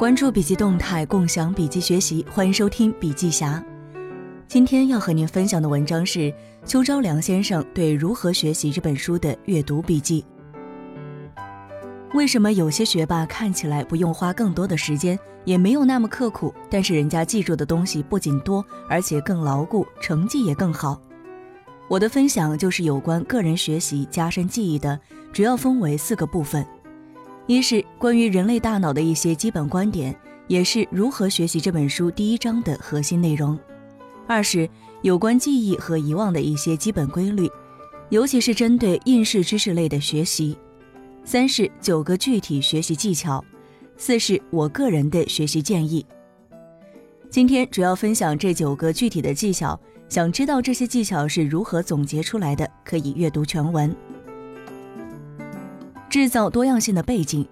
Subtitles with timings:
[0.00, 3.62] 关注笔记动态，共享笔记学习，欢迎收听笔记侠。
[4.48, 6.32] 今天要和您分享的文章是
[6.64, 10.24] 邱昭良先生对《如何学习》这本书的阅读笔记。
[12.14, 20.98] 为什么有些学霸看起来不用花更多的时间，也没有那么刻苦，但是人家记住的东西不仅多，而且更牢固，成绩也更好？
[21.88, 24.98] 我的分享就是有关个人学习加深记忆的，
[25.30, 26.66] 主要分为四个部分：
[27.50, 30.14] 一是关于人类大脑的一些基本观点，
[30.46, 33.58] 也是如何学习这本书第一章的核心内容；
[34.28, 34.70] 二是
[35.02, 37.50] 有关记忆和遗忘的一些基本规律，
[38.10, 40.56] 尤其是针对应试知识类的学习；
[41.24, 43.44] 三是九个具体学习技巧；
[43.96, 46.06] 四是我个人的学习建议。
[47.30, 49.76] 今天主要分享这九个具体的技巧。
[50.08, 53.92] 想知道这些技巧是如何总结出来的，可以阅读全文。
[56.10, 57.46] 制造多样性的背景，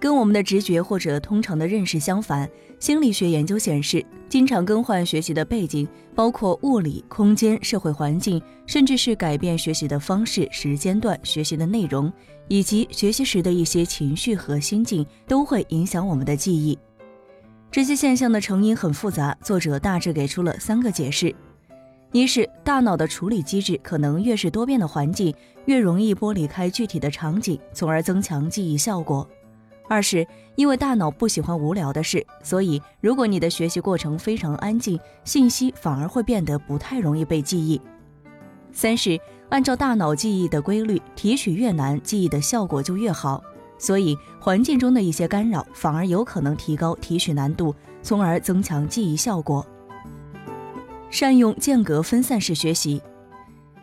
[0.00, 2.48] 跟我们的直觉或者通常的认识相反。
[2.80, 12.10] 心理学研究显示，经常更换学习的背景，包括物理、空间、社会环境，甚至是改变学习的方式、时间段、学习的内容，
[12.48, 16.78] 以及学习时的一些情绪和心境，都会影响我们的记忆。
[17.70, 21.34] 这些现象的成因很复杂，作者大致给出了三个解释。
[22.14, 25.34] 一是大脑的处理机制可能越是多变的环境，
[25.64, 29.28] 越容易剥离开具体的场景，从而增强记忆效果。
[29.88, 37.80] 二是因为大脑不喜欢无聊的事，所以如果你的学习过程非常安静，信息反而会变得不太容易被记忆。
[38.70, 43.42] 三是按照大脑记忆的规律，提取越难，记忆的效果就越好，
[43.76, 49.66] 所以环境中的一些干扰反而有可能提高提取难度，从而增强记忆效果。
[51.14, 53.00] 善用间隔分散式学习，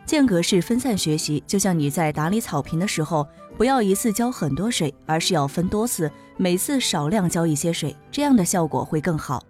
[0.04, 9.42] 间隔式分散学习就像你在打理草坪的时候，不要一次浇很多水，而是要分多次，每次少量浇一些水，这样的效果会更好。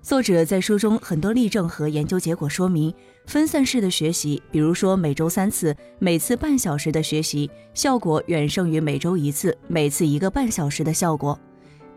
[0.00, 2.94] 作者在书中很多例证和研究结果说明，
[3.26, 11.36] 分散式的学习，比如说每周三次，每次半小时的学习，效果远胜于每周一次，每次一个半小时的效果。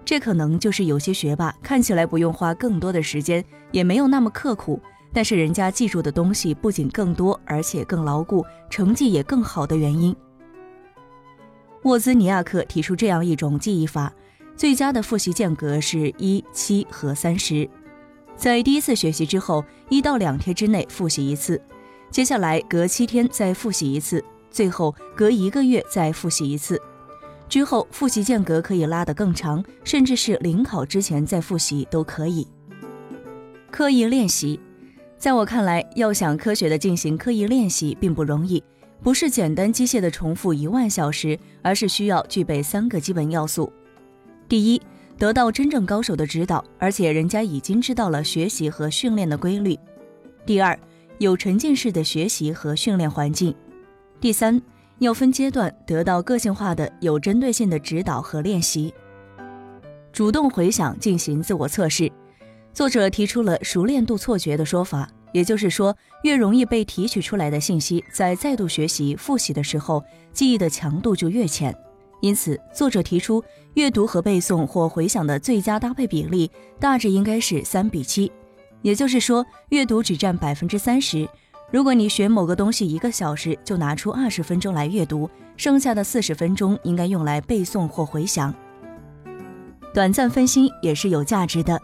[0.04, 4.82] 这可能就是有些学霸看起来不用花更多的时间，也没有那么刻苦。
[5.16, 10.14] 但是人家记住的东西不仅更多，而且更牢固，成绩也更好的原因。
[11.84, 14.12] 沃兹尼亚克提出这样一种记忆法：
[14.58, 17.70] 最佳的复习间隔是一、七和三十。
[18.36, 21.62] 在第一次学习之后，一到两天之内复习一次，
[22.12, 24.22] 接下来隔七天再复习一次，
[24.52, 26.78] 最后隔一个月再复习一次。
[27.48, 32.46] 之后复习间隔可以拉得更长，甚至是临考之前再复习都可以。
[33.72, 34.60] 刻意练习。
[35.26, 38.64] 在我看来，要想科学的进行刻意练习并不容易，
[39.02, 43.74] 不是简单机械的重复一万小时，而是需要具备三个基本要素：
[44.48, 44.80] 第一，
[45.18, 49.76] 得到真正高手的指导，而且人家已经知道了学习和训练的规律；
[50.46, 50.78] 第二，
[51.18, 53.52] 有沉浸式的学习和训练环境；
[54.22, 54.62] 第三，
[55.00, 58.94] 要分阶段得到个性化的、有针对性的指导和练习。
[60.14, 62.12] 主动回想进行自我测试。
[62.76, 70.04] 作者提出了熟练度错觉的说法，也就是说，越容易被提取出来的信息，在再度学习复习的时候，
[70.34, 71.74] 记忆的强度就越浅。
[72.20, 73.42] 因此，作者提出
[73.76, 78.30] 阅读和背诵或回想的最佳搭配比例大致应该是三比七，
[78.82, 81.26] 也就是说，阅读只占百分之三十。
[81.72, 88.54] 如果你学某个东西一个小时，就拿出二十分钟来阅读，剩下的四十分钟应该用来背诵或回想。
[89.94, 91.82] 短暂分心也是有价值的。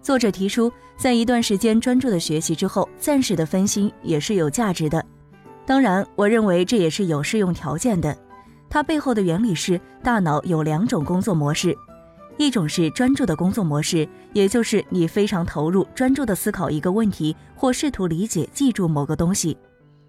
[0.00, 5.04] 作者提出，在一段时间专注的学习之后，暂时的分心也是有价值的。
[5.66, 8.16] 当然，我认为这也是有适用条件的。
[8.70, 11.76] 它背后的原理是，大脑有两种工作模式，
[12.36, 19.56] 一种是专注的工作模式，也就是你非常投入、专注的思考一个问题或试图理解、记住某个东西；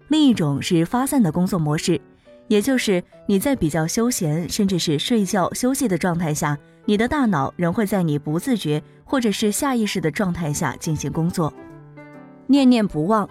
[0.08, 2.00] 另一种是发散的工作模式，
[2.50, 6.58] 也就是你在比较休闲，甚至是睡觉休息的状态下。
[6.84, 11.52] 你的大脑仍会在你不自觉或者是下意识的状态下进行工作，
[12.48, 13.28] 念念不忘。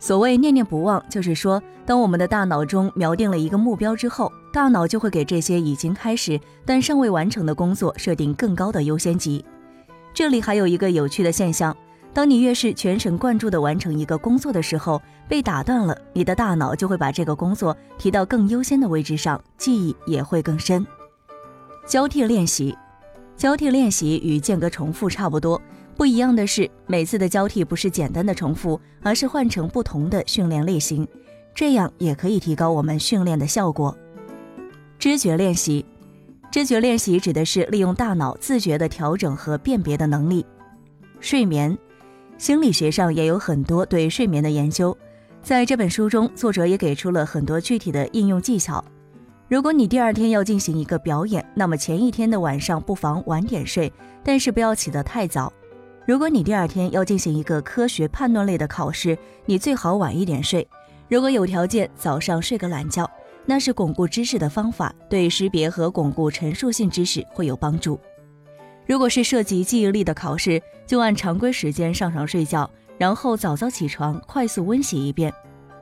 [0.00, 9.44] 所谓念念不忘，就是说，当我们的大脑中锚定了一个目标之后，大脑就会给这些已经开始但尚未完成的工作设定更高的优先级。
[10.12, 11.76] 这里还有一个有趣的现象：
[12.16, 20.86] 当你越是全神贯注地完成一个工作的时候，被打断了，你的大脑就会把这个工作提到更优先的位置上，记忆也会更深。
[21.86, 22.74] 交替练习。
[23.36, 25.60] 交替练习与间隔重复差不多，
[25.94, 31.06] 不一样的是，每次的交替不是简单的重复，而是换成不同的训练类型，
[31.54, 33.94] 这样也可以提高我们训练的效果。
[34.98, 35.84] 知觉练习，
[36.50, 40.46] 知觉练习指的是利用大脑自觉的调整和辨别的能力。
[41.20, 41.76] 睡眠，
[42.38, 44.96] 心理学上也有很多对睡眠的研究，
[45.42, 48.84] 在这本书中，作者也给出了很多具体的应用技巧。
[49.48, 53.90] 如果你第二天要进行一个表演，那么前一天的晚上不妨晚点睡，
[54.22, 55.50] 但是不要起得太早。
[56.04, 59.16] 如果你第二天要进行一个科学判断类的考试，
[59.46, 60.66] 你最好晚一点睡。
[61.08, 63.10] 如果有条件，早上睡个懒觉，
[63.46, 67.98] 那是巩固知识的方法，对识别和巩固陈述性知识会有帮助。
[68.86, 75.32] 如果是涉及记忆力的考试，就按常规时间上床睡觉，然后早早起床，快速温习一遍。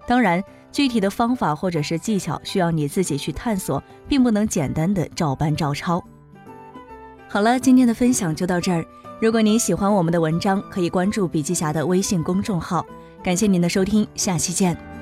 [0.07, 0.43] 当然，
[0.73, 6.03] 具体的方法或者是技巧需要你自己去探索，并不能简单的照搬照抄。
[7.29, 8.85] 好了，今天的分享就到这儿。
[9.21, 12.85] 如果您喜欢我们的文章，可以关注笔记侠的微信公众号。
[13.23, 14.94] 感谢您的收听，下期见。